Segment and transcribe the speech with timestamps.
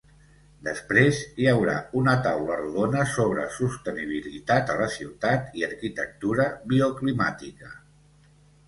[0.67, 7.73] Després, hi haurà una taula rodona sobre sostenibilitat a la ciutat i arquitectura bioclimàtica.